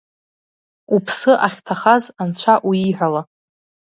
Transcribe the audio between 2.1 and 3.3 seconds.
анцәа уиҳәала!